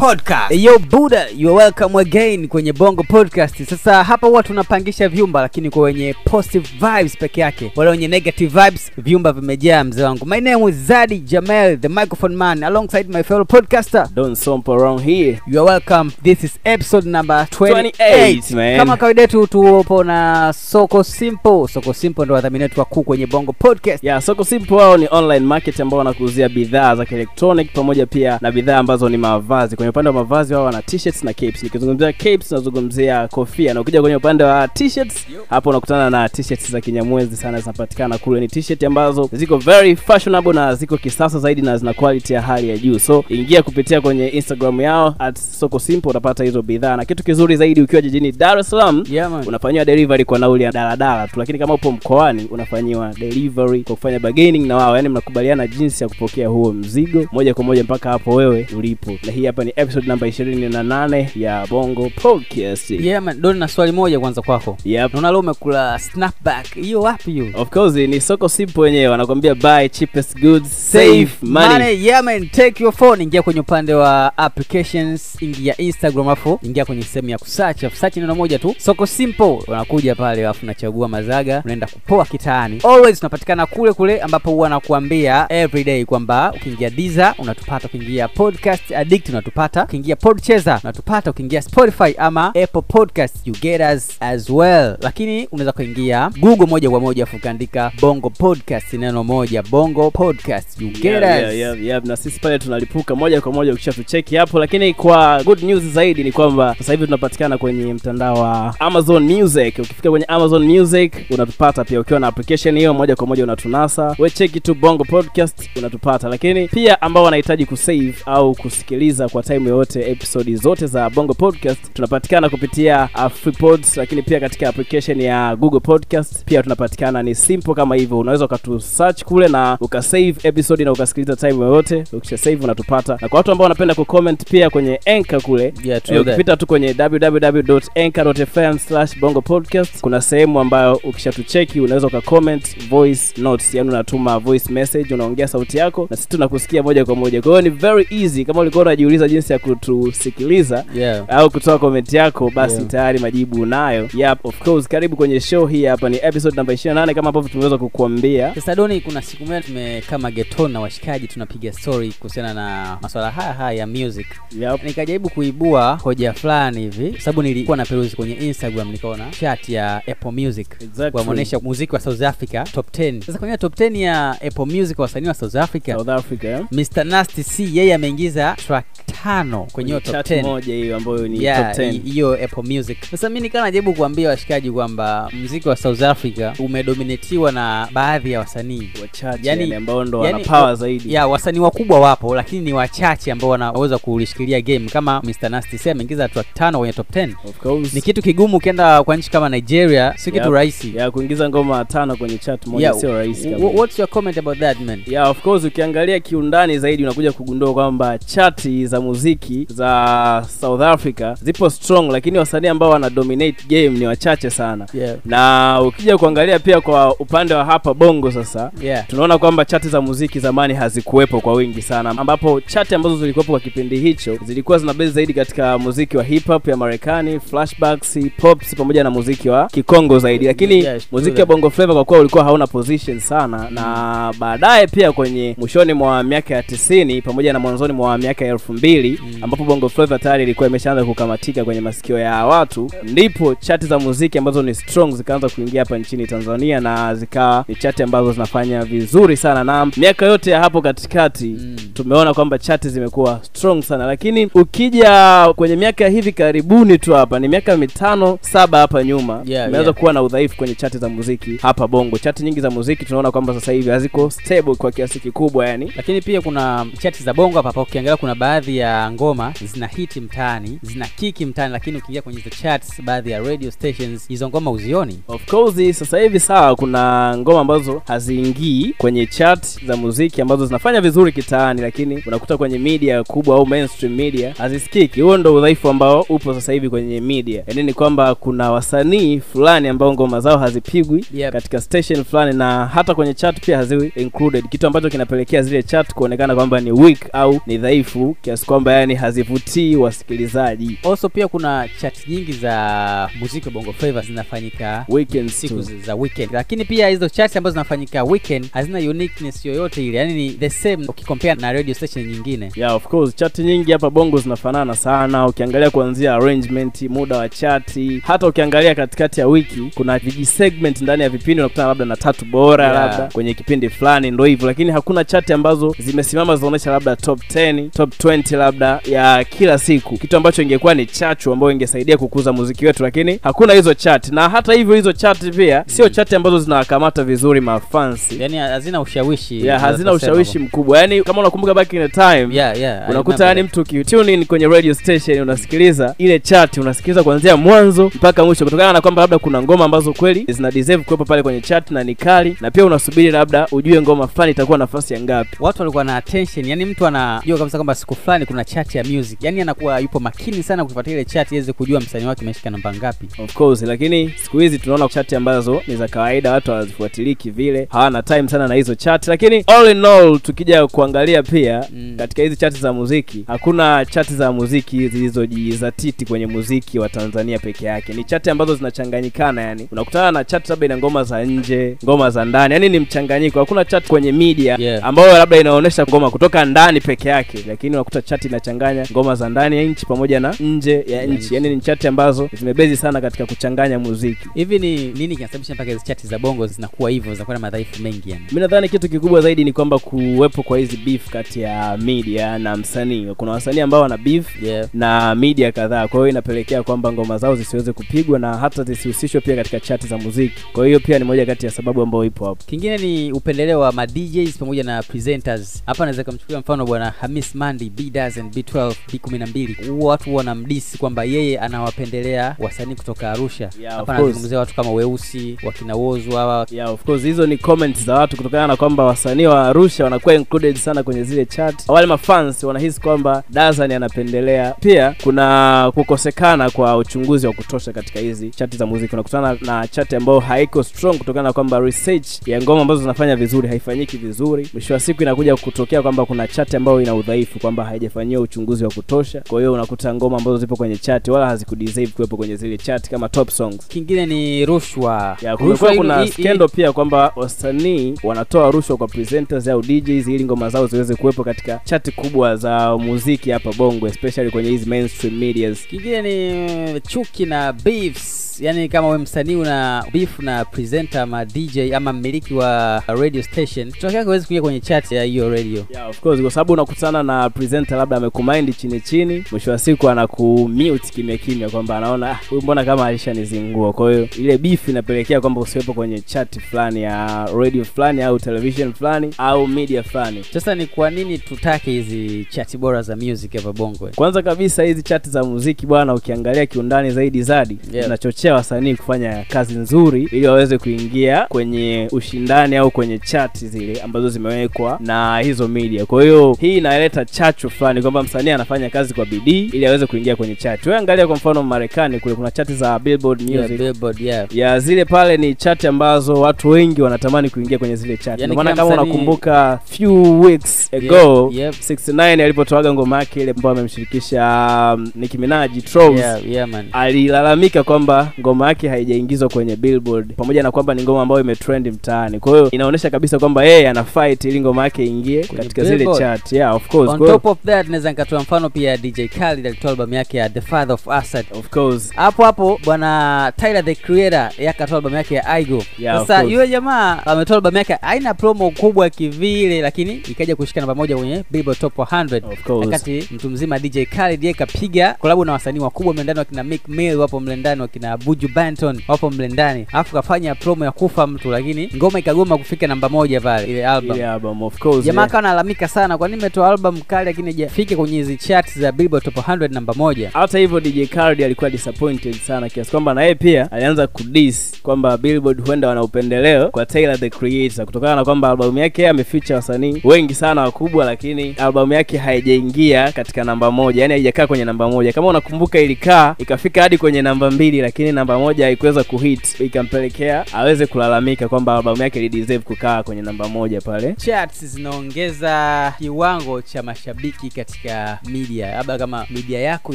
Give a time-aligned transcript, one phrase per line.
[0.00, 0.50] Podcast.
[0.56, 3.64] Yo Buda, you are welcome again kwenye Bongo Podcast.
[3.64, 8.62] Sasa hapa huwa tunapangisha vyumba, lakini kwa wenye positive vibes peke yake, wale wenye negative
[8.64, 9.84] vibes vyumba vimejaa.
[9.84, 14.08] Mzee wangu, my name is Zadi Jamel, the microphone man, alongside my fellow podcaster.
[14.14, 14.36] Don
[14.68, 15.40] around here.
[15.46, 16.10] You are welcome.
[16.22, 17.92] This is episode number 28.
[17.98, 18.76] 28, man.
[18.78, 21.68] Kama kawaida yetu tupo na Soko Simple.
[21.72, 24.04] Soko Simple ndio wadhamini wetu wakuu kwenye Bongo Podcast.
[24.04, 28.52] Yeah, Soko Simple wao ni online market ambao wanakuuzia bidhaa za kielektronic pamoja pia na
[28.52, 29.76] bidhaa ambazo ni mavazi.
[29.76, 31.62] Kwenye upande wa mavazi wao wana t-shirts na capes.
[31.62, 36.80] Nikizungumzia capes nazungumzia kofia na ukija kwenye upande wa t-shirts hapo unakutana na t-shirts za
[36.80, 38.40] kinyamwezi sana zinapatikana kule.
[38.40, 42.68] Ni t-shirt ambazo ziko very fashionable na ziko kisasa zaidi na zina quality ya hali
[42.68, 42.98] ya juu.
[42.98, 46.96] So ingia kupitia kwenye Instagram yao at Soko Simple utapata hizo bidhaa.
[46.96, 50.72] Na kitu kizuri zaidi ukiwa jijini Dar es Salaam Yeah, unafanyiwa delivery kwa nauli ya
[50.72, 55.66] daladala tu, lakini kama upo mkoani unafanyiwa delivery kwa kufanya bargaining na wao, yani mnakubaliana
[55.66, 59.12] jinsi ya kupokea huo mzigo moja kwa moja mpaka hapo wewe ulipo.
[59.26, 62.90] Na hii hapa ni episode namba 28 ya Bongo Podcast.
[62.90, 64.76] Yeah man, Don na swali moja kwanza kwako.
[64.84, 65.12] Yep.
[65.12, 66.74] Naona leo umekula snapback.
[66.74, 67.46] Hiyo wapi hiyo?
[67.54, 72.06] Of course ni soko simple wenyewe wanakuambia buy cheapest goods save money.
[72.06, 77.02] Yeah man, take your phone, ingia kwenye upande wa applications, ingia Instagram afu ingia kwenye
[77.02, 79.58] sehemu ya kusearch, search neno moja tu, soko simple.
[79.68, 82.80] Unakuja pale afu unachagua mazaga, unaenda kupoa kitaani.
[82.84, 89.28] Always tunapatikana kule kule ambapo huwa nakuambia everyday kwamba ukiingia Deezer unatupata, ukiingia Podcast Addict
[89.28, 94.96] unatupata, ukiingia Podchaser unatupata, ukiingia Spotify ama Apple Podcast you get us as well.
[95.00, 100.80] Lakini unaweza kuingia Google moja kwa moja afu ukaandika Bongo Podcast neno moja, Bongo Podcast
[100.80, 101.28] you get Yeah, us.
[101.30, 102.04] yeah, yeah, yeah.
[102.04, 106.24] na sisi pale tunalipuka moja kwa moja ukisha tucheki hapo lakini kwa good news zaidi
[106.24, 111.84] ni kwamba sasa hivi tunapatikana kwenye mtandao wa amazon music ukifika kwenye amazon music unatupata
[111.84, 116.28] pia ukiwa na application hiyo moja kwa moja unatunasa we cheki tu bongo podcast unatupata
[116.28, 121.92] lakini pia ambao wanahitaji kusave au kusikiliza kwa time yoyote episodi zote za bongo podcast
[121.92, 126.44] tunapatikana kupitia uh, freepods lakini pia katika application ya google podcast.
[126.44, 128.18] Pia tunapatikana ni simple kama hivyo.
[128.18, 132.04] Unaweza ukatusearch kule na ukasave episode na ukasikiliza time yoyote.
[132.12, 133.18] Ukisha save unatupata.
[133.20, 138.78] Na kwa watu ambao wanapenda kucomment pia kwenye enka kule Yeah, ukipita tu kwenye www.anchor.fm
[139.20, 143.74] bongo podcast kuna sehemu ambayo ukishatucheki unaweza ukacomment voice notes.
[143.74, 147.42] Yani unatuma voice message unaongea sauti yako na sisi tunakusikia moja kwa moja.
[147.42, 148.44] Kwa hiyo ni very easy.
[148.44, 151.24] Kama ulikuwa unajiuliza jinsi ya kutusikiliza Yeah.
[151.28, 152.86] au kutoa komenti yako basi Yeah.
[152.86, 157.14] tayari majibu unayo yep, of course karibu kwenye show hii hapa ni episode namba 28
[157.14, 162.12] kama ambavyo tumeweza kukuambia Sasa Doni, kuna siku moja tumekaa magetoni na washikaji tunapiga story
[162.12, 164.26] kuhusiana na maswala haya haya ya music.
[164.60, 164.84] yep.
[164.84, 170.30] Nikajaribu kuibua hoja fulani hivi, sababu nilikuwa na peruzi kwenye Instagram, nikaona chat ya Apple
[170.30, 171.18] Music Exactly.
[171.18, 173.20] wameonyesha muziki wa South Africa top 10.
[173.26, 176.62] Sasa kwenye top 10 ya Apple Music wasanii wa South Africa South Africa yeah.
[176.72, 178.84] Mr Nasty C yeye ameingiza track
[179.24, 182.98] tano kwenye hiyo top 10 moja hiyo ambayo ni Yeah, top 10 hiyo Apple Music.
[183.10, 188.38] Sasa mimi nikaa najaribu kuambia washikaji kwamba muziki wa South Africa umedominatiwa na baadhi ya
[188.38, 192.62] wasanii wachache Yani- yani, ambao ndo yani- wana power zaidi ya wasanii wakubwa wapo, lakini
[192.62, 197.10] ni wachache ambao wanaweza kulishikilia game kama Mr Nasty C ameingiza track tano kwenye top
[197.10, 197.34] 10.
[197.48, 200.52] of course Ni kitu kigumu ukienda kwa nchi kama Nigeria, si kitu Yep.
[200.54, 200.96] rahisi.
[200.96, 203.66] ya kuingiza ngoma tano kwenye chat moja Yeah, sio rahisi kabisa.
[203.66, 205.02] What's your comment about that man?
[205.06, 211.34] yeah of course ukiangalia kiundani zaidi unakuja kugundua kwamba chati za muziki za south africa
[211.42, 215.16] zipo strong lakini wasanii ambao wana dominate game ni wachache sana Yeah.
[215.24, 219.06] na ukija kuangalia pia kwa upande wa hapa bongo sasa Yeah.
[219.06, 223.60] tunaona kwamba chati za muziki zamani hazikuwepo kwa wingi sana ambapo chati ambazo zilikuwepo kwa
[223.60, 228.74] kipindi hicho zilikuwa zina bezi zaidi katika muziki wa hip hop ya marekani flashbacks pops
[228.76, 232.44] pamoja na muziki wa kikongo zaidi lakini yeah, muziki wa bongo flava kwa kuwa ulikuwa
[232.44, 237.92] hauna position sana na baadaye pia kwenye mwishoni mwa miaka ya tisini pamoja na mwanzoni
[237.92, 239.38] mwa miaka ya elfu mbili Mm.
[239.42, 244.38] ambapo bongo flava tayari ilikuwa imeshaanza kukamatika kwenye masikio ya watu ndipo chati za muziki
[244.38, 249.36] ambazo ni strong zikaanza kuingia hapa nchini tanzania na zikawa ni chati ambazo zinafanya vizuri
[249.36, 251.76] sana na miaka yote ya hapo katikati Mm.
[251.94, 257.48] tumeona kwamba chati zimekuwa strong sana lakini ukija kwenye miaka hivi karibuni tu hapa ni
[257.48, 259.94] miaka mitano saba hapa nyuma Yeah, imeanza yeah.
[260.00, 263.54] kuwa na udhaifu kwenye chati za muziki hapa bongo chati nyingi za muziki tunaona kwamba
[263.54, 267.80] sasa hivi haziko stable kwa kiasi kikubwa yani lakini pia kuna chati za bongo hapa
[267.82, 272.40] ukiangalia kuna baadhi ya ya ngoma zina hiti mtaani zina kiki mtaani lakini ukiingia kwenye
[272.40, 277.34] the charts baadhi ya radio stations hizo ngoma uzioni Of course sasa hivi sawa, kuna
[277.38, 283.24] ngoma ambazo haziingii kwenye chart za muziki ambazo zinafanya vizuri kitaani, lakini unakuta kwenye media
[283.24, 285.20] kubwa au mainstream media hazisikiki.
[285.20, 289.88] Huo ndo udhaifu ambao upo sasa hivi kwenye media, yaani ni kwamba kuna wasanii fulani
[289.88, 291.52] ambao ngoma zao hazipigwi Yep.
[291.52, 296.14] katika station fulani na hata kwenye chart pia haziwi included, kitu ambacho kinapelekea zile chart
[296.14, 300.98] kuonekana kwamba ni weak au ni dhaifu kiasi kwamba yani hazivutii wasikilizaji.
[301.10, 305.82] also pia kuna chat nyingi za muziki wa bongo flava zinafanyika weekend siku too.
[306.06, 310.50] za- weekend lakini pia hizo chat ambazo zinafanyika weekend hazina uniqueness yoyote ile yani ni
[310.50, 314.96] the same ukikompea na radio station nyingine yeah of course chati nyingi hapa bongo zinafanana
[314.96, 321.00] sana ukiangalia kuanzia arrangement muda wa chati hata ukiangalia katikati ya wiki kuna viji segment
[321.02, 322.96] ndani ya vipindi unakutana labda na tatu bora Yeah.
[322.96, 327.90] labda kwenye kipindi fulani ndo hivyo lakini hakuna chati ambazo zimesimama zinaonyesha labda top 10
[327.90, 328.69] top 20 labda
[329.04, 330.16] ya kila siku.
[330.18, 334.48] Kitu ambacho ingekuwa ni chachu ambayo ingesaidia kukuza muziki wetu lakini hakuna hizo chati na
[334.48, 339.80] hata hivyo hizo chati pia sio chati ambazo zinawakamata vizuri mafansi yani hazina ushawishi yeah,
[339.80, 340.98] hazina ushawishi mkubwa.
[340.98, 344.66] Yani kama unakumbuka back in the time yeah, yeah, unakuta yani mtu ukitune in kwenye
[344.68, 349.62] radio station unasikiliza ile chat unasikiliza kuanzia mwanzo mpaka mwisho kutokana na kwamba labda kuna
[349.62, 353.30] ngoma ambazo kweli zina deserve kuwepo pale kwenye chat na ni kali na pia unasubiri
[353.30, 355.56] labda ujue ngoma fulani itakuwa nafasi ya ngapi.
[355.60, 359.38] Watu walikuwa na attention yani mtu anajua kabisa kwamba siku fulani kuna chat ya music.
[359.42, 363.26] Yani anakuwa yupo makini sana kufuatia ile chat iweze kujua msanii wake ameshika namba ngapi.
[363.42, 368.22] Of course lakini siku hizi tunaona chati ambazo ni za kawaida watu hawazifuatilii kivile hawana
[368.22, 372.14] time sana na hizo chati lakini all in all tukija kuangalia pia Mm.
[372.18, 377.86] katika hizi chati za muziki hakuna chati za muziki zilizojizatiti kwenye muziki wa tanzania peke
[377.86, 378.12] yake.
[378.12, 379.88] Ni chati ambazo zinachanganyikana yani.
[379.92, 383.58] Unakutana na chati labda ina ngoma za nje ngoma za ndani yani ni mchanganyiko.
[383.60, 385.04] Hakuna chati kwenye media Yeah.
[385.04, 389.76] ambayo labda inaonyesha ngoma kutoka ndani peke yake lakini unakuta chati inachanganya ngoma za ndani
[389.76, 391.54] ya nchi pamoja na nje ya nchi.
[391.54, 394.48] yani ni chati ambazo zimebezi sana katika kuchanganya muziki.
[394.54, 398.30] Hivi ni nini kinasababisha mpaka hizi chati za bongo zinakuwa hivyo zinakuwa na madhaifu mengi
[398.30, 398.44] yani?
[398.52, 402.76] Mi nadhani kitu kikubwa zaidi ni kwamba kuwepo kwa hizi beef kati ya media na
[402.76, 403.26] msanii.
[403.36, 404.88] Kuna wasanii ambao wana beef yeah.
[404.94, 406.08] na media kadhaa.
[406.08, 410.18] Kwa hiyo inapelekea kwamba ngoma zao zisiweze kupigwa na hata zisihusishwe pia katika chati za
[410.18, 410.62] muziki.
[410.72, 412.64] Kwa hiyo pia ni moja kati ya sababu ambayo ipo hapo.
[412.66, 415.82] Kingine ni upendeleo wa ma DJs pamoja na presenters.
[415.86, 421.24] Hapa naweza kumchukulia mfano bwana hamis mandi b and b12 b12 huo watu wanamdisi kwamba
[421.24, 423.70] yeye anawapendelea wasanii kutoka arusha.
[423.90, 427.22] Hapa anazungumzia watu kama weusi wakina wozu hawa yeah of course.
[427.22, 431.24] Hizo ni comments za watu kutokana na kwamba wasanii wa arusha wanakuwa included sana kwenye
[431.24, 431.74] zile chat.
[431.88, 434.74] Wale mafans wanahisi kwamba dazani anapendelea.
[434.80, 439.14] Pia kuna kukosekana kwa uchunguzi wa kutosha katika hizi chati za muziki.
[439.14, 443.68] Unakutana na chati ambayo haiko strong kutokana na kwamba research ya ngoma ambazo zinafanya vizuri
[443.68, 444.68] haifanyiki vizuri.
[444.72, 447.84] Mwisho wa siku inakuja kutokea kwamba kuna chati ambayo ina udhaifu kwamba
[448.20, 449.42] haijafanyiwa uchunguzi wa kutosha.
[449.48, 453.28] Kwa hiyo unakuta ngoma ambazo zipo kwenye chati wala hazikudeserve kuwepo kwenye zile chati kama
[453.28, 453.88] top songs.
[453.88, 455.36] Kingine ni rushwa.
[455.58, 460.86] Kumekuwa kuna skendo pia kwamba wasanii wanatoa rushwa kwa presenters au DJs ili ngoma zao
[460.86, 465.86] ziweze kuwepo katika chati kubwa za muziki hapa Bongo especially kwenye hizi mainstream medias.
[465.86, 468.50] kingine ni chuki na beefs.
[468.60, 473.90] Yani kama we msanii una beef na presenter ama dj ama mmiliki wa radio station
[473.90, 475.84] kutoka yake kuingia kwenye chat ya hiyo radio.
[475.90, 480.08] Yeah, of course kwa sababu unakutana na presenter labda amekumind chini chini, mwisho wa siku
[480.08, 483.92] anakumute kimya kimya kwamba anaona ah, huyu mbona kama alishanizingua.
[483.92, 488.92] Kwa hiyo ile beef inapelekea kwamba usiwepo kwenye chat fulani ya radio fulani au television
[488.92, 490.44] fulani au media fulani.
[490.52, 495.02] sasa ni kwa nini tutake hizi chati bora za music hapa bongo kwanza kabisa hizi
[495.02, 498.54] chati za muziki bwana ukiangalia kiundani zaidi zadi Yeah.
[498.54, 504.98] wasanii kufanya kazi nzuri ili waweze kuingia kwenye ushindani au kwenye chati zile ambazo zimewekwa
[505.02, 509.70] na hizo media kwa hiyo hii inaleta chachu fulani kwamba msanii anafanya kazi kwa bidii
[509.72, 513.40] ili aweze kuingia kwenye chati wewe angalia kwa mfano marekani kule kuna chati za billboard
[513.42, 513.56] music.
[513.58, 514.46] Yeah, billboard yeah.
[514.56, 518.42] Ya zile pale ni chati ambazo watu wengi wanatamani kuingia kwenye zile chati.
[518.42, 521.74] Yani maana kama unakumbuka few weeks ago yep.
[521.74, 526.86] 69 alipotoaga ngoma yake ile ambayo amemshirikisha um, Nicki Minaj Trolls yeah, yeah, man.
[526.92, 532.40] alilalamika kwamba ngoma yake haijaingizwa kwenye billboard pamoja na kwamba ni ngoma ambayo imetrend mtaani.
[532.40, 536.18] Kwa hiyo inaonyesha kabisa kwamba yeye ana fight ili ngoma yake ingie katika zile Billboard.
[536.18, 537.10] chart yeah of course.
[537.10, 540.60] On top of that naweza nikatoa mfano pia dj Khaled alitoa albamu yake ya the
[540.60, 545.34] father of asad of course hapo hapo bwana tyler the creator yeye akatoa albamu yake
[545.34, 545.84] ya Igo.
[545.98, 550.94] Yeah, sasa yule jamaa ametoa albamu yake haina promo kubwa kivile lakini ikaja kushika namba
[550.94, 555.78] moja kwenye billboard top 100 wakati mtu mzima dj Khaled yeye kapiga kolabu na wasanii
[555.80, 560.54] wakubwa mlendani wakina mick mill wapo mlendani wakina Buju Banton wapo mle ndani, alafu kafanya
[560.54, 564.16] promo ya kufa mtu, lakini ngoma ikagoma kufika namba moja pale ile album.
[564.16, 565.28] ile album of course Jamaa yeah.
[565.30, 569.24] akawa analalamika sana, kwa nini nimetoa album kali lakini haijafika kwenye hizi charts za Billboard
[569.24, 570.30] Top 100 namba moja.
[570.32, 575.16] hata hivyo DJ Khaled alikuwa disappointed sana kiasi kwamba na yeye pia alianza kudis kwamba
[575.18, 580.00] Billboard huenda wana upendeleo kwa Tyler the Creator kutokana na kwamba albamu yake ameficha wasanii
[580.04, 585.12] wengi sana wakubwa, lakini albamu yake haijaingia katika namba moja, yani haijakaa kwenye namba moja.
[585.12, 590.86] Kama unakumbuka, ilikaa ikafika hadi kwenye namba mbili, lakini namba moja haikuweza kuhit, ikampelekea aweze
[590.86, 594.14] kulalamika kwamba albamu yake ilideserve kukaa kwenye namba moja pale.
[594.14, 598.70] Charts zinaongeza kiwango cha mashabiki katika media.
[598.74, 599.94] Labda kama media yako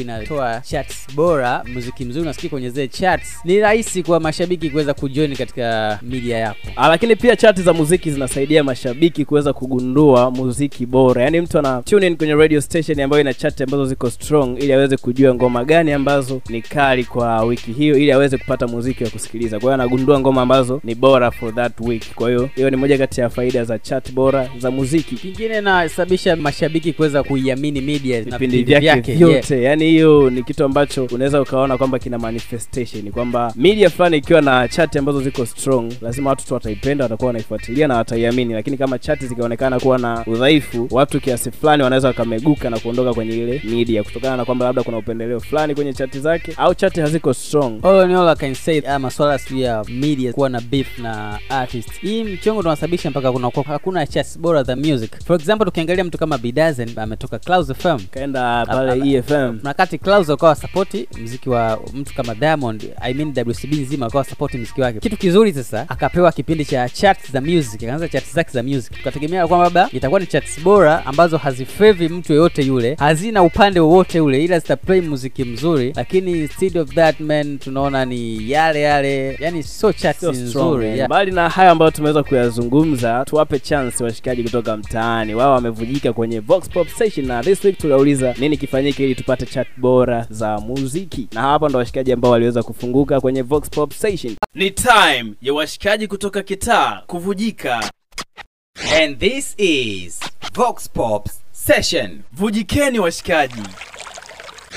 [0.00, 5.36] inatoa charts bora, muziki mzuri unasikia kwenye zile charts, ni rahisi kwa mashabiki kuweza kujoin
[5.36, 6.56] katika media yako.
[6.76, 11.22] Ah, lakini pia chati za muziki zinasaidia mashabiki kuweza kugundua muziki bora.
[11.22, 14.72] Yaani mtu ana tune in kwenye radio station ambayo ina chati ambazo ziko strong ili
[14.72, 19.10] aweze kujua ngoma gani ambazo ni kali kwa wiki hiyo ili aweze kupata muziki wa
[19.10, 19.56] kusikiliza.
[19.58, 22.14] Kwa hiyo anagundua ngoma ambazo ni bora for that week.
[22.14, 25.14] Kwa hiyo hiyo ni moja kati ya faida za chat bora za muziki.
[25.14, 27.22] Kingine nasababisha mashabiki kuweza
[27.56, 29.62] kuiamini media na vipindi vyake vyote.
[29.62, 34.68] Yani hiyo ni kitu ambacho unaweza ukaona kwamba kina manifestation kwamba media fulani ikiwa na
[34.68, 38.54] chati ambazo ziko strong lazima watu tu wataipenda watakuwa wanaifuatilia na wataiamini.
[38.54, 43.36] Lakini kama chati zikionekana kuwa na udhaifu watu kiasi fulani wanaweza wakameguka na kuondoka kwenye
[43.36, 47.34] ile media kutokana na kwamba labda kuna upendeleo fulani kwenye chati zake au chati haziko
[47.34, 47.80] strong.
[47.82, 51.38] All in all, I can say uh, maswala sijui ya media kuwa na beef na
[51.48, 55.10] artist, hii mchongo tunasababisha mpaka kuna hakuna charts bora za music.
[55.24, 60.26] For example, tukiangalia mtu kama Bidazen ametoka Clouds FM kaenda pale EFM na kati Clouds
[60.60, 65.00] sapoti mziki wa mtu kama Diamond, I mean WCB nzima wakawa sapoti mziki wake.
[65.00, 69.46] Kitu kizuri sasa, akapewa kipindi cha charts za music, akaanza charts zake za music, tukategemea
[69.48, 74.44] kwamba labda itakuwa ni charts bora ambazo hazifevi mtu yoyote yule, hazina upande wowote ule,
[74.44, 79.92] ila zitaplay muziki mzuri, lakini instead of that man, tunaona ni yale yale, yani sio
[79.92, 81.06] charts nzuri yeah.
[81.08, 85.34] Mbali na hayo ambayo tumeweza kuyazungumza, tuwape chance washikaji kutoka mtaani.
[85.34, 89.68] Wao wamevujika kwenye Vox Pop Station, na this week tuliuliza nini kifanyike ili tupate chat
[89.76, 94.36] bora za muziki, na hapa ndo washikaji ambao waliweza kufunguka kwenye Vox Pop Station.
[94.54, 97.90] Ni time ya washikaji kutoka kitaa kuvujika.
[99.02, 100.20] And this is
[100.54, 102.20] Vox Pop Session.
[102.32, 103.62] Vujikeni washikaji.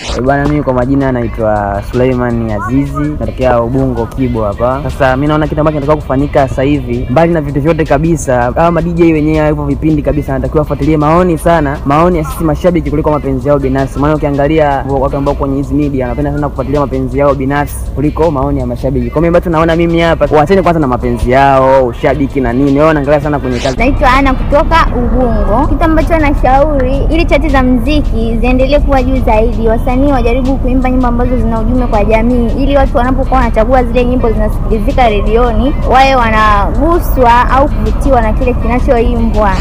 [0.02, 4.80] Eh, Bwana, mimi kwa majina naitwa Suleiman Azizi, natokea Ubungo Kibo hapa.
[4.84, 8.72] Sasa mimi naona kitu ambacho kinatakiwa kufanyika sasa hivi, mbali na vitu vyote kabisa, kama
[8.72, 13.12] ma DJ wenyewe hivyo vipindi kabisa, anatakiwa afuatilie maoni sana, maoni ya sisi mashabiki kuliko
[13.12, 14.00] mapenzi yao binafsi.
[14.00, 18.60] Maana ukiangalia watu ambao kwenye hizi media wanapenda sana kufuatilia mapenzi yao binafsi kuliko maoni
[18.60, 19.10] ya mashabiki.
[19.10, 22.88] Kwa mimi ambacho naona mimi hapa, waacheni kwanza na mapenzi yao, ushabiki na nini, wao
[22.88, 23.78] wanaangalia sana kwenye kazi.
[23.78, 25.68] Naitwa Ana kutoka Ubungo.
[25.68, 31.08] Kitu ambacho nashauri ili chati za mziki ziendelee kuwa juu zaidi, wasanii wajaribu kuimba nyimbo
[31.08, 37.50] ambazo zina ujumbe kwa jamii, ili watu wanapokuwa wanachagua zile nyimbo zinasikilizika redioni, wawe wanaguswa
[37.50, 39.52] au kuvutiwa na kile kinachoimbwa.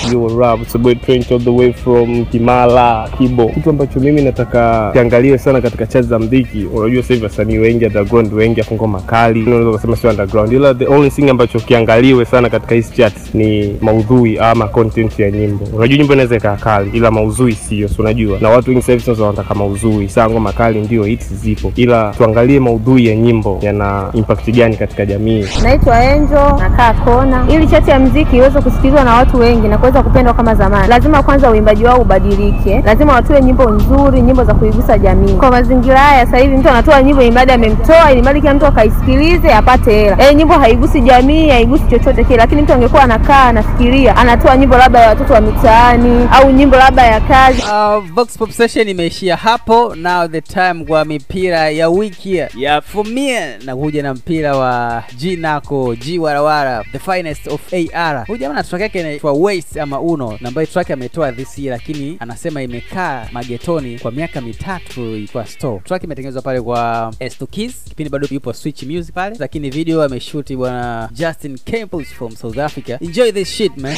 [2.30, 3.46] Kimala, Kibo.
[3.48, 6.64] Kitu ambacho mimi nataka kiangaliwe sana katika chat za mziki.
[6.74, 9.46] Unajua sasa hivi wasanii wengi underground wengi afungo makali, kali.
[9.56, 10.52] Unaweza kusema sio underground.
[10.52, 15.30] Ila the only thing ambacho kiangaliwe sana katika hizi chats ni maudhui ama content ya
[15.30, 15.64] nyimbo.
[15.76, 18.38] Unajua nyimbo inaweza ikaa kali ila maudhui sio, si unajua.
[18.40, 20.08] Na watu wengi sasa hivi wanataka maudhui.
[20.18, 21.72] Saa makali ndio hits zipo.
[21.76, 25.46] Ila tuangalie maudhui ya nyimbo yana impact gani katika jamii.
[25.62, 27.46] Naitwa Enjo, nakaa Kona.
[27.48, 31.22] Ili chati ya mziki iweze kusikilizwa na watu wengi na kuweza kupendwa kama zamani, lazima
[31.22, 32.82] kwanza uimbaji wao ubadilike.
[32.86, 35.32] Lazima watoe nyimbo nzuri, nyimbo za kuigusa jamii.
[35.32, 39.52] Kwa mazingira haya sasa hivi mtu anatoa nyimbo imradi amemtoa, ili mradi kila mtu akaisikilize
[39.54, 40.30] apate hela.
[40.30, 45.00] E, nyimbo haigusi jamii, haigusi chochote kile, lakini mtu angekuwa anakaa anafikiria, anatoa nyimbo labda
[45.00, 47.62] ya watoto wa mitaani au nyimbo labda ya kazi.
[47.62, 49.94] Uh, Vox Pop Session imeishia hapo.
[50.08, 52.84] Now the time kwa mipira ya wiki Yep.
[52.84, 58.24] for me nakuja na mpira wa G Nako G Warawara the finest of AR.
[58.26, 61.72] Huyu jamaa na track yake inaitwa Waste ama Uno, na ambayo track ametoa this year,
[61.78, 65.78] lakini anasema imekaa magetoni kwa miaka mitatu ilikuwa store.
[65.84, 67.46] Track imetengenezwa pale kwa S2
[67.88, 72.98] kipindi bado yupo Switch Music pale, lakini video ameshuti bwana Justin Campbell from South Africa.
[73.00, 73.96] Enjoy this shit man.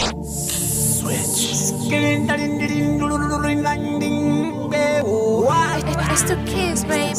[5.12, 7.10] It's the kids, baby.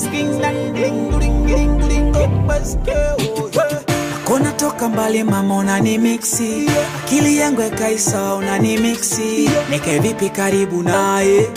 [4.26, 6.70] Kona toka mbali mama unani mixi
[7.04, 11.50] akili yangu ekaisa unani mixi Nike vipi karibu naye?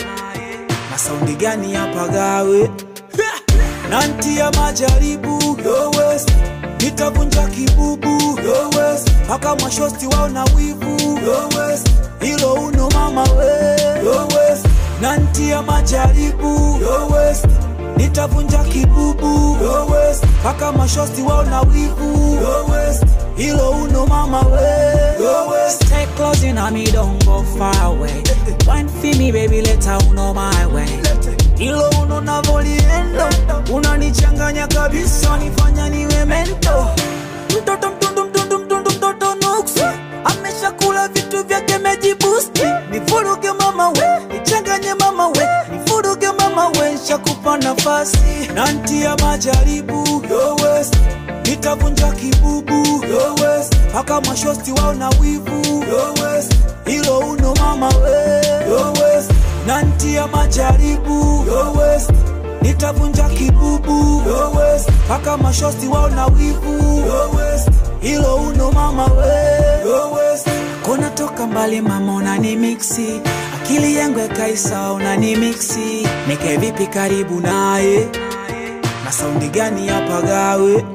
[0.91, 2.69] Na saundi gani yapagawe
[3.89, 6.31] nantia majaribu lowest
[6.81, 11.87] nitavunja kibubu lowest Paka mpaka mashosti wao na wivu lowest
[12.21, 13.75] hilo uno mama we
[15.01, 16.79] Yo West, nantia majaribu
[17.97, 19.57] nitavunja kibubu
[20.39, 22.37] mpaka mashosti wao na wivu
[23.35, 25.17] hilo uno mama we
[32.03, 33.29] uno navoliendo
[33.73, 36.87] unanichanganya kabisa nifanya niwe mento
[37.61, 39.81] mtoto mtundu mtundu mtundu mtoto nuksi
[40.25, 42.61] ameshakula vitu vyake mejibusti
[42.91, 43.51] nifuruge
[47.45, 50.55] nshakupa nafasi nantia majaribu Yo
[51.43, 53.05] nitavunja kibubu
[53.89, 55.83] mpaka mashosti wao na wivu
[56.85, 59.31] hilo uno mama we Yo West,
[59.67, 61.45] nantia majaribu
[62.61, 64.21] nitavunja kibubu
[65.05, 67.69] mpaka mashosti wao na wivu Yo West,
[68.01, 70.11] hilo uno mama we Yo
[70.85, 73.21] kona toka mbali mamona ni mixi
[73.65, 78.07] akili yangu ekaisa unani mixi nike vipi karibu naye
[79.05, 80.85] na saundi gani yapagawe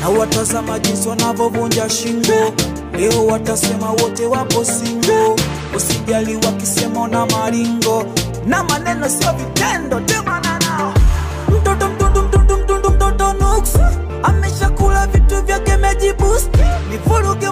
[0.00, 2.52] na watazama jinsi wanavovunja shingo
[2.98, 5.36] leo watasema wote wapo singo
[5.76, 8.04] usijali wakisema na maringo
[8.46, 10.00] na maneno sio vitendo
[11.48, 11.88] mtoto
[12.90, 13.78] mtoto nuksi
[14.22, 16.58] ameshakula vitu vyake mejibusti
[16.90, 17.50] nivuruge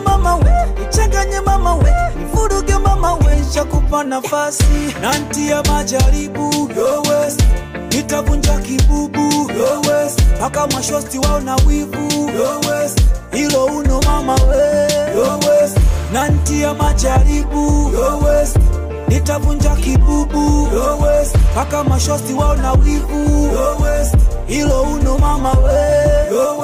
[3.55, 4.63] mama kupa nafasi.
[4.65, 7.37] Nafasi nantia majaribu yowes
[7.91, 12.95] nitavunja kibubu yowes mpaka mashosti wao na wivu yowes
[13.33, 15.73] hilo uno mama we yowes
[16.13, 18.55] na ntia majaribu yowes
[19.09, 24.13] nitavunja kibubu yowes mpaka mashosti wao na wivu yowes
[24.47, 26.01] hilo uno mama we
[26.37, 26.57] Yo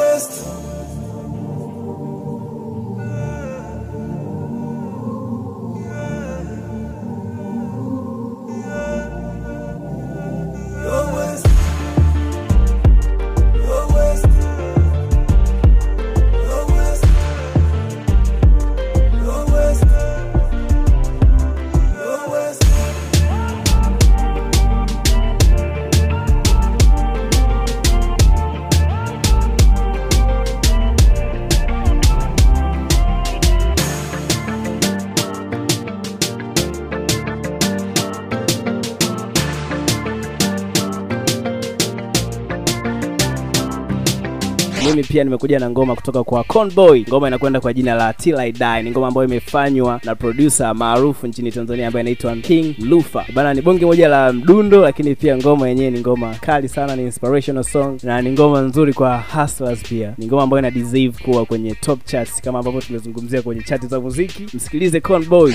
[44.97, 47.05] mimi pia nimekuja na ngoma kutoka kwa Conboy.
[47.09, 48.83] Ngoma inakwenda kwa jina la Till I Die.
[48.83, 53.25] Ni ngoma ambayo imefanywa na producer maarufu nchini Tanzania ambaye anaitwa King Lufa.
[53.35, 57.03] Bana, ni bonge moja la mdundo, lakini pia ngoma yenyewe ni ngoma kali sana, ni
[57.03, 60.15] inspirational song na ni ngoma nzuri kwa hustlers pia.
[60.19, 64.01] Ni ngoma ambayo ina deserve kuwa kwenye top charts kama ambavyo tumezungumzia kwenye chati za
[64.01, 64.47] muziki.
[64.57, 65.53] Msikilize Conboy.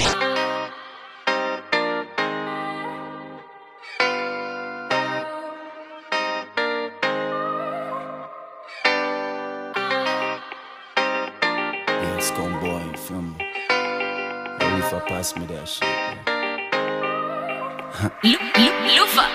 [14.81, 15.87] If I pass me that shit.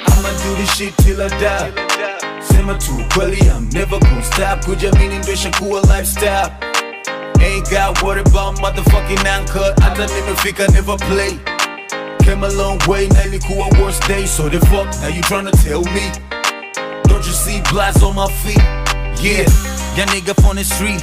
[0.09, 1.71] I'ma do this shit till I die.
[2.43, 4.65] Sema tu kweli, I'm never gon' stop.
[4.65, 6.51] Kujiamini ndo ishakuwa lifestyle.
[7.41, 9.75] Ain't got worried about motherfucking anchor.
[9.83, 11.39] Hata nimefika never play.
[12.25, 14.27] Came a long way, na ilikuwa worst day.
[14.27, 16.11] So the fuck, now you tryna tell me?
[17.05, 18.63] Don't you see blast on my feet?
[19.23, 19.47] Yeah,
[19.97, 21.03] young nigga on the street.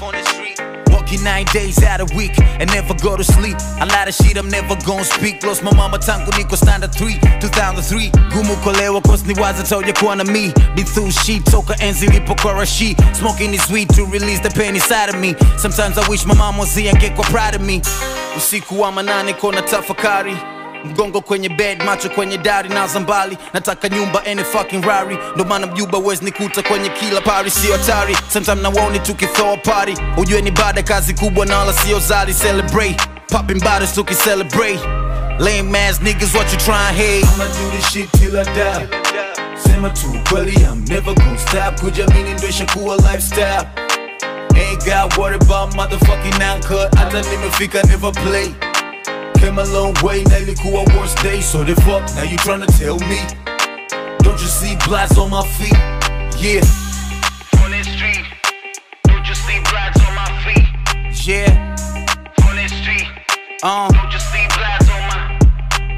[1.04, 3.58] Working nine days out a week and never go to sleep.
[3.82, 5.44] A lot of shit I'm never gonna speak.
[5.44, 10.16] Lost my mama tangu niko standard 3 2003 gumu kolewa cause ni waza toja kuwa
[10.16, 10.54] na me.
[10.76, 15.10] Been through shit toka enzi lipokuwa rashi Smoking is weed to release the pain inside
[15.10, 15.36] of me.
[15.58, 17.82] Sometimes I wish my mom was here and get proud of me.
[18.38, 20.38] Usiku wa manane kona tafakari
[20.84, 25.18] mgongo kwenye bed macho kwenye dari na zambali nataka nyumba any fucking rari.
[25.36, 27.52] Ndo maana mjuba wezi nikuta kwenye kila pari.
[27.52, 29.96] Sio hatari sometime nawoni tukithoa party.
[30.18, 32.98] Ujue ni baada kazi kubwa na wala sio zali celebrate.
[33.28, 34.80] Popping bottles tukicelebrate.
[35.40, 37.26] Lame ass niggas what you trying hate?
[37.26, 38.88] I'ma do this shit till I die.
[39.64, 41.80] Sema tu kweli I'm never gonna stop.
[41.80, 43.66] Kujiamini ndo ishakuwa lifestyle.
[44.56, 46.96] Ain't got worry about motherfucking uncut.
[46.96, 48.54] hata nimefika never play
[49.44, 52.98] Came a long way, na ilikuwa worst day So the fuck, now you tryna tell
[53.00, 53.20] me
[54.20, 55.78] Don't you see blacks on my feet?
[56.40, 56.64] Yeah
[57.62, 58.26] On the street
[59.04, 61.28] Don't you see blacks on my feet?
[61.28, 61.76] Yeah
[62.48, 63.08] On the street
[63.64, 63.92] uh.
[63.92, 65.40] Don't you see blacks on my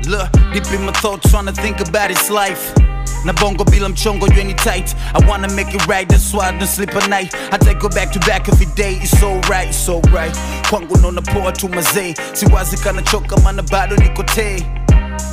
[0.07, 2.73] Look, deep in my thoughts tryna think about his life
[3.25, 4.95] na bongo bila mchongo you ain't tight.
[5.13, 7.33] I wanna make it right that's why I don't sleep at night.
[7.51, 10.35] I take go back to back every day it's alright it's alright.
[10.69, 12.15] Kwangu naona poa tu mazee.
[12.33, 14.63] Siwazi kana choka mana bado niko tee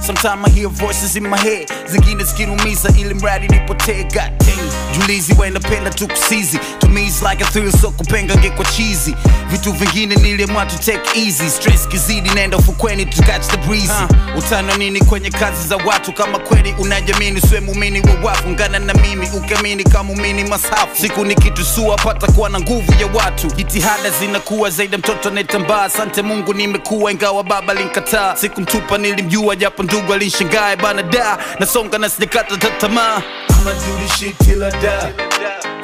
[0.06, 4.02] Sometimes I hear voices in my head, zingine zikinumiza ili mradi nipotee.
[4.02, 8.64] God damn, julizi wainapenda tu kusizi, to me it's like a thrill, so kupenga ngekwa
[8.64, 9.14] cheesy.
[9.50, 13.92] Vitu vingine niliamua to take easy, stress kizidi, naenda ufukweni to catch the breeze.
[13.92, 18.78] Uh, utano nini kwenye kazi za watu, kama kweli unajamini, swe mumini wa wafu, ngana
[18.78, 20.96] na mimi ukiamini kama umini masafu.
[21.00, 25.82] Siku nikitusua pata kuwa na nguvu ya watu, jitihada zinakuwa zaidi mtoto anayetambaa.
[25.82, 28.36] Asante Mungu nimekuwa, ingawa baba linkataa.
[28.36, 33.22] Sikumtupa nilimjua, japo ndugu alinshangaa bana da nasonga na sijakata ta- tamaa.
[33.50, 35.12] I'ma do this shit till I die.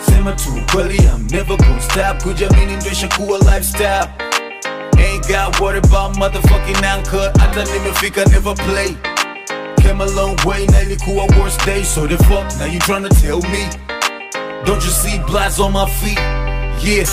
[0.07, 2.23] Sema tu kweli, I'm never gonna stop.
[2.23, 4.09] Kujiamini ndo ishakuwa lifestyle.
[4.99, 7.33] Ain't got worried about motherfucking anchor.
[7.41, 8.97] Hata nimefika never play.
[9.83, 11.85] Came a long way, na ilikuwa worst day.
[11.85, 13.69] So the fuck, now you tryna tell me?
[14.65, 16.19] Don't you see blast on my feet?
[16.83, 17.09] Yeah.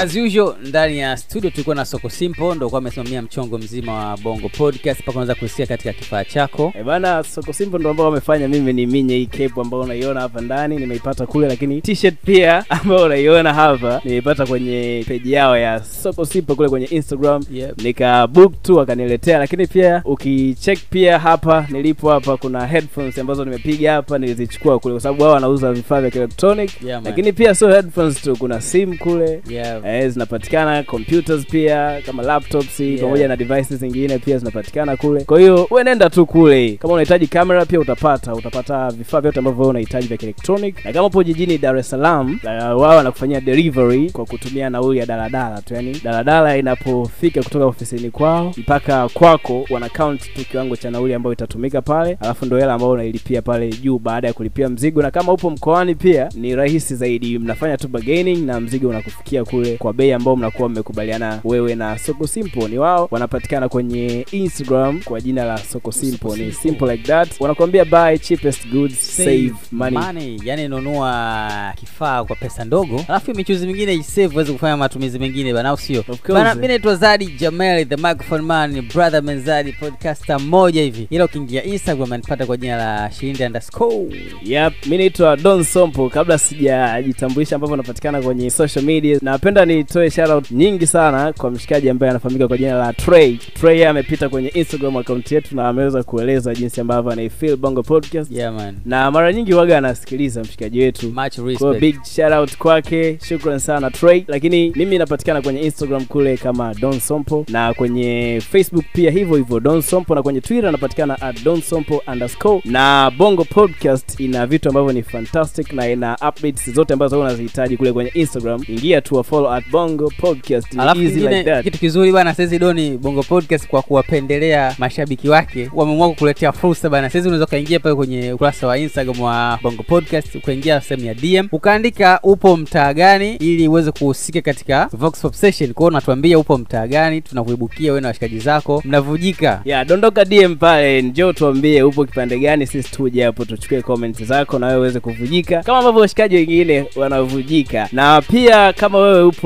[0.00, 4.16] As usual ndani ya studio tulikuwa na soko simple ndo kwa amesimamia mchongo mzima wa
[4.16, 8.48] bongo podcast mpaka unaweza kusikia katika kifaa chako e bana soko simple ndo ambao wamefanya
[8.48, 13.04] mimi ni minye hii cape ambayo unaiona hapa ndani nimeipata kule lakini t-shirt pia ambayo
[13.04, 17.82] unaiona hapa nimeipata kwenye peji yao ya soko simple kule kwenye instagram Yep.
[17.82, 23.92] nika book tu wakaniletea lakini pia ukicheck pia hapa nilipo hapa kuna headphones ambazo nimepiga
[23.92, 27.10] hapa nilizichukua kule kwa sababu wao wanauza vifaa vya electronic Yeah, man.
[27.10, 29.82] lakini pia sio headphones tu kuna simu kule yeah.
[29.96, 33.00] Eh, zinapatikana computers pia kama laptops Yeah.
[33.00, 35.24] pamoja na devices zingine pia zinapatikana kule.
[35.24, 36.72] Kwa hiyo wewe nenda tu kule.
[36.72, 40.84] Kama unahitaji kamera pia utapata utapata vifaa vyote ambavyo wewe unahitaji vya electronic.
[40.84, 45.62] Na kama upo jijini dar es salaam wao wanakufanyia delivery kwa kutumia nauli ya daladala
[45.62, 51.14] tu yani daladala inapofika kutoka ofisini kwao mpaka kwako wana count tu kiwango cha nauli
[51.14, 55.02] ambayo itatumika pale alafu ndo hela ambayo unailipia pale juu baada ya kulipia mzigo.
[55.02, 57.38] Na kama upo mkoani pia ni rahisi zaidi.
[57.38, 62.26] Mnafanya tu bargaining na mzigo unakufikia kule kwa bei ambao mnakuwa mmekubaliana wewe na soko
[62.26, 67.40] simple ni wao wanapatikana kwenye instagram kwa jina la soko simple ni simple like that.
[67.40, 73.94] Wanakuambia buy cheapest goods save money, yani nunua kifaa kwa pesa ndogo alafu michuzi mingine
[73.94, 76.04] isave uweze kufanya matumizi mengine bana au sio?
[76.28, 81.06] Bana naitwa zadi jamel the microphone man brother menzadi podcaster mmoja hivi.
[81.10, 84.06] Ila ukiingia instagram anipata kwa jina la shirindi underscore.
[84.44, 86.08] Yep, mi naitwa Don Sompo.
[86.08, 92.10] Kabla sijajitambulisha ambavyo napatikana kwenye social media, napenda nitoe shoutout nyingi sana kwa mshikaji ambaye
[92.10, 93.36] anafahamika kwa jina la Trey.
[93.36, 98.32] Trey amepita kwenye Instagram account yetu na ameweza kueleza jinsi ambavyo anaifeel Bongo Podcast.
[98.32, 98.74] Yeah man.
[98.84, 101.12] Na mara nyingi waga anasikiliza mshikaji wetu.
[101.12, 103.18] Much kwa big shout kwake.
[103.28, 104.24] Shukran sana Trey.
[104.28, 107.44] Lakini mimi napatikana kwenye instagram kule kama don sompo.
[107.48, 110.14] Na kwenye facebook pia hivyo hivyo don sompo.
[110.14, 112.60] Na kwenye twitter napatikana at don sompo underscore.
[112.64, 117.92] Na bongo podcast ina vitu ambavyo ni fantastic na ina updates zote ambazo unazihitaji kule
[117.92, 118.60] kwenye instagram.
[118.68, 121.64] Ingia tu follow at bongo podcast alafu easy kingine that.
[121.64, 127.10] kitu kizuri bana saizi doni bongo podcast kwa kuwapendelea mashabiki wake wameamua kukuletea fursa bana.
[127.10, 131.48] Saizi unaweza ukaingia pale kwenye ukurasa wa instagram wa bongo podcast ukaingia sehemu ya dm
[131.52, 135.72] ukaandika upo mtaa gani ili uweze kuhusika katika vox pop session.
[135.72, 139.60] Kwao unatuambia upo mtaa gani tunakuibukia wewe na washikaji zako mnavujika.
[139.64, 144.58] Ya dondoka dm pale njoo tuambie upo kipande gani sisi tuje hapo tuchukue comment zako
[144.58, 145.62] na wewe uweze kuvujika.
[145.62, 149.39] Kama ambavyo washikaji wengine wanavujika na pia kama wewe upo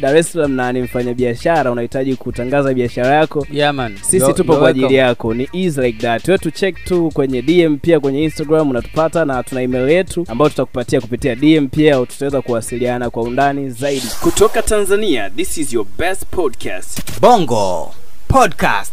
[0.00, 3.46] dar es salaam na ni mfanyabiashara unahitaji kutangaza biashara yako?
[3.52, 3.96] Yeah, man.
[4.00, 5.34] sisi yo, tupo yo kwa ajili yako.
[5.34, 6.28] Ni easy like that.
[6.28, 10.48] Wewe tu check tu kwenye dm pia kwenye instagram unatupata na tuna email yetu ambayo
[10.50, 14.06] tutakupatia kupitia dm pia tutaweza kuwasiliana kwa undani zaidi.
[14.20, 17.20] Kutoka tanzania this is your best podcast.
[17.20, 17.94] Bongo
[18.28, 18.92] Podcast.